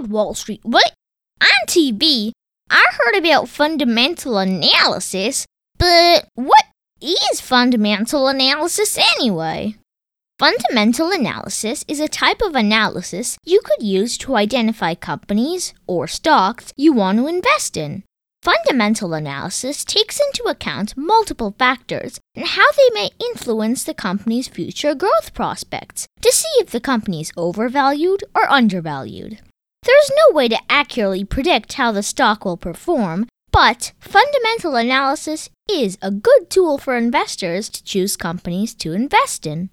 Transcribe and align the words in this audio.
loud, 0.00 0.10
Wall 0.10 0.34
Street. 0.34 0.60
What? 0.62 0.92
On 1.42 1.66
TV, 1.66 2.32
I 2.70 2.84
heard 2.92 3.18
about 3.18 3.48
fundamental 3.48 4.38
analysis, 4.38 5.46
but 5.78 6.28
what 6.34 6.64
is 7.00 7.40
fundamental 7.40 8.28
analysis 8.28 8.98
anyway? 9.16 9.76
Fundamental 10.38 11.10
analysis 11.10 11.84
is 11.86 12.00
a 12.00 12.08
type 12.08 12.40
of 12.42 12.54
analysis 12.54 13.36
you 13.44 13.60
could 13.62 13.86
use 13.86 14.16
to 14.18 14.36
identify 14.36 14.94
companies 14.94 15.74
or 15.86 16.06
stocks 16.06 16.72
you 16.76 16.92
want 16.92 17.18
to 17.18 17.26
invest 17.26 17.76
in. 17.76 18.04
Fundamental 18.42 19.12
analysis 19.12 19.84
takes 19.84 20.18
into 20.18 20.48
account 20.48 20.94
multiple 20.96 21.54
factors 21.58 22.18
and 22.34 22.46
how 22.46 22.72
they 22.72 22.94
may 22.94 23.10
influence 23.20 23.84
the 23.84 23.92
company's 23.92 24.48
future 24.48 24.94
growth 24.94 25.34
prospects 25.34 26.06
to 26.22 26.32
see 26.32 26.48
if 26.58 26.70
the 26.70 26.80
company 26.80 27.20
is 27.20 27.32
overvalued 27.36 28.24
or 28.34 28.50
undervalued. 28.50 29.40
There 29.82 29.98
is 29.98 30.10
no 30.10 30.34
way 30.34 30.48
to 30.48 30.60
accurately 30.68 31.24
predict 31.24 31.74
how 31.74 31.90
the 31.90 32.02
stock 32.02 32.44
will 32.44 32.58
perform, 32.58 33.26
but 33.50 33.92
fundamental 33.98 34.76
analysis 34.76 35.48
is 35.70 35.96
a 36.02 36.10
good 36.10 36.50
tool 36.50 36.76
for 36.76 36.96
investors 36.96 37.68
to 37.70 37.82
choose 37.82 38.16
companies 38.16 38.74
to 38.74 38.92
invest 38.92 39.46
in. 39.46 39.70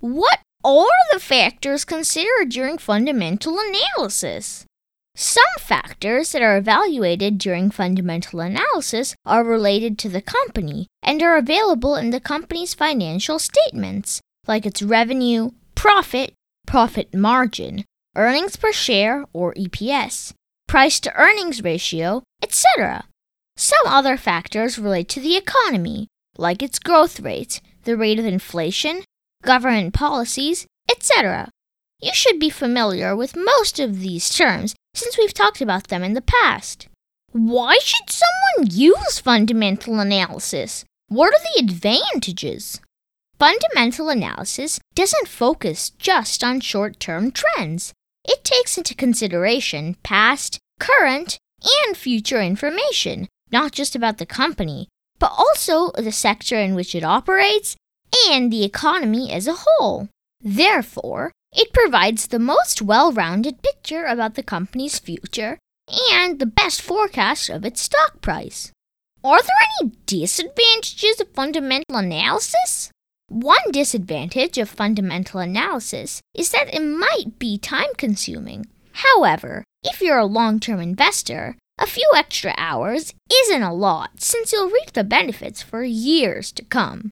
What 0.00 0.40
are 0.64 0.86
the 1.12 1.20
factors 1.20 1.84
considered 1.84 2.48
during 2.48 2.78
fundamental 2.78 3.58
analysis? 3.58 4.64
Some 5.14 5.44
factors 5.58 6.32
that 6.32 6.40
are 6.40 6.56
evaluated 6.56 7.36
during 7.36 7.70
fundamental 7.70 8.40
analysis 8.40 9.14
are 9.26 9.44
related 9.44 9.98
to 9.98 10.08
the 10.08 10.22
company 10.22 10.86
and 11.02 11.22
are 11.22 11.36
available 11.36 11.96
in 11.96 12.10
the 12.10 12.20
company's 12.20 12.72
financial 12.72 13.38
statements, 13.38 14.22
like 14.46 14.64
its 14.64 14.80
revenue, 14.80 15.50
profit, 15.74 16.32
profit 16.66 17.12
margin, 17.14 17.84
earnings 18.16 18.56
per 18.56 18.72
share 18.72 19.24
or 19.32 19.54
EPS, 19.54 20.32
price 20.66 21.00
to 21.00 21.14
earnings 21.16 21.62
ratio, 21.62 22.22
etc. 22.42 23.04
Some 23.56 23.86
other 23.86 24.16
factors 24.16 24.78
relate 24.78 25.08
to 25.10 25.20
the 25.20 25.36
economy, 25.36 26.08
like 26.36 26.62
its 26.62 26.78
growth 26.78 27.20
rate, 27.20 27.60
the 27.84 27.96
rate 27.96 28.18
of 28.18 28.24
inflation, 28.24 29.02
government 29.42 29.94
policies, 29.94 30.66
etc. 30.90 31.50
You 32.00 32.14
should 32.14 32.38
be 32.38 32.50
familiar 32.50 33.14
with 33.14 33.36
most 33.36 33.78
of 33.78 34.00
these 34.00 34.30
terms 34.30 34.74
since 34.94 35.18
we've 35.18 35.34
talked 35.34 35.60
about 35.60 35.88
them 35.88 36.02
in 36.02 36.14
the 36.14 36.22
past. 36.22 36.88
Why 37.32 37.78
should 37.78 38.10
someone 38.10 38.70
use 38.72 39.20
fundamental 39.20 40.00
analysis? 40.00 40.84
What 41.08 41.32
are 41.32 41.44
the 41.54 41.62
advantages? 41.62 42.80
Fundamental 43.38 44.08
analysis 44.08 44.80
doesn't 44.94 45.28
focus 45.28 45.90
just 45.90 46.42
on 46.42 46.60
short 46.60 46.98
term 46.98 47.30
trends. 47.30 47.92
It 48.24 48.44
takes 48.44 48.76
into 48.76 48.94
consideration 48.94 49.96
past, 50.02 50.58
current, 50.78 51.38
and 51.62 51.96
future 51.96 52.40
information, 52.40 53.28
not 53.50 53.72
just 53.72 53.94
about 53.94 54.18
the 54.18 54.26
company, 54.26 54.88
but 55.18 55.32
also 55.36 55.90
the 55.92 56.12
sector 56.12 56.56
in 56.58 56.74
which 56.74 56.94
it 56.94 57.04
operates 57.04 57.76
and 58.28 58.52
the 58.52 58.64
economy 58.64 59.32
as 59.32 59.46
a 59.46 59.64
whole. 59.64 60.08
Therefore, 60.40 61.32
it 61.52 61.72
provides 61.72 62.28
the 62.28 62.38
most 62.38 62.80
well 62.80 63.12
rounded 63.12 63.62
picture 63.62 64.04
about 64.04 64.34
the 64.34 64.42
company's 64.42 64.98
future 64.98 65.58
and 66.12 66.38
the 66.38 66.46
best 66.46 66.80
forecast 66.80 67.50
of 67.50 67.64
its 67.64 67.82
stock 67.82 68.20
price. 68.20 68.72
Are 69.22 69.42
there 69.42 69.68
any 69.80 69.92
disadvantages 70.06 71.20
of 71.20 71.34
fundamental 71.34 71.96
analysis? 71.96 72.90
One 73.30 73.70
disadvantage 73.70 74.58
of 74.58 74.68
fundamental 74.68 75.38
analysis 75.38 76.20
is 76.34 76.50
that 76.50 76.74
it 76.74 76.80
might 76.82 77.38
be 77.38 77.58
time 77.58 77.94
consuming. 77.96 78.66
However, 78.90 79.62
if 79.84 80.00
you're 80.00 80.18
a 80.18 80.26
long 80.26 80.58
term 80.58 80.80
investor, 80.80 81.56
a 81.78 81.86
few 81.86 82.10
extra 82.16 82.52
hours 82.56 83.14
isn't 83.32 83.62
a 83.62 83.72
lot 83.72 84.20
since 84.20 84.52
you'll 84.52 84.68
reap 84.68 84.94
the 84.94 85.04
benefits 85.04 85.62
for 85.62 85.84
years 85.84 86.50
to 86.50 86.64
come. 86.64 87.10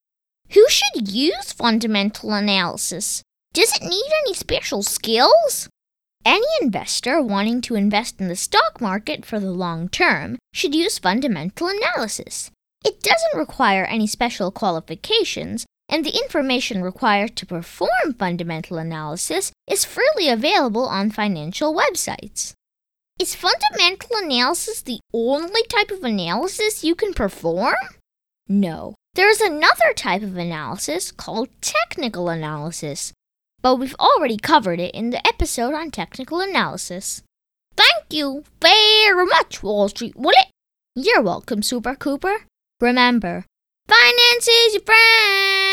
Who 0.54 0.69
should 0.69 1.09
use 1.09 1.53
fundamental 1.53 2.32
analysis? 2.32 3.22
Does 3.54 3.72
it 3.76 3.84
need 3.84 4.10
any 4.25 4.34
special 4.34 4.82
skills? 4.82 5.69
Any 6.25 6.48
investor 6.60 7.22
wanting 7.22 7.60
to 7.60 7.76
invest 7.76 8.20
in 8.20 8.26
the 8.26 8.34
stock 8.34 8.81
market 8.81 9.25
for 9.25 9.38
the 9.38 9.53
long 9.53 9.88
term 9.88 10.37
should 10.53 10.75
use 10.75 10.98
fundamental 10.98 11.69
analysis. 11.69 12.50
It 12.84 13.04
doesn't 13.04 13.38
require 13.38 13.84
any 13.84 14.09
special 14.09 14.50
qualifications, 14.50 15.64
and 15.88 16.04
the 16.04 16.16
information 16.16 16.82
required 16.82 17.34
to 17.37 17.47
perform 17.47 18.15
fundamental 18.19 18.78
analysis 18.78 19.53
is 19.66 19.84
freely 19.84 20.28
available 20.28 20.87
on 20.87 21.10
financial 21.10 21.75
websites. 21.75 22.53
Is 23.19 23.34
fundamental 23.34 24.10
analysis 24.16 24.82
the 24.82 25.00
only 25.12 25.62
type 25.69 25.91
of 25.91 26.04
analysis 26.04 26.84
you 26.84 26.94
can 26.94 27.15
perform? 27.15 27.75
No. 28.49 28.94
There 29.15 29.28
is 29.28 29.41
another 29.41 29.93
type 29.97 30.22
of 30.22 30.37
analysis 30.37 31.10
called 31.10 31.49
technical 31.60 32.28
analysis, 32.28 33.12
but 33.60 33.76
we've 33.76 33.97
already 33.99 34.37
covered 34.37 34.78
it 34.78 34.94
in 34.94 35.10
the 35.10 35.26
episode 35.26 35.75
on 35.75 35.91
technical 35.91 36.41
analysis. 36.41 37.22
Thank 37.76 38.12
you 38.12 38.44
very 38.60 39.26
much, 39.26 39.62
Wall 39.62 39.88
Street 39.88 40.15
Willie. 40.15 40.53
You're 40.94 41.22
welcome, 41.22 41.62
Super 41.62 41.97
Cooper. 41.97 42.44
Remember, 42.81 43.44
finance 43.88 44.47
is 44.47 44.75
your 44.75 44.82
friend. 44.82 45.68